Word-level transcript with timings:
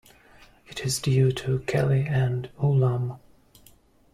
It 0.65 0.83
is 0.83 0.97
due 0.99 1.31
to 1.33 1.59
Kelly 1.67 2.07
and 2.07 2.49
Ulam. 2.59 3.19